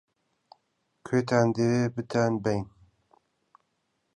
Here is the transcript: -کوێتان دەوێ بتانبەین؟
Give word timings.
-کوێتان 0.95 1.47
دەوێ 1.55 1.81
بتانبەین؟ 1.95 2.65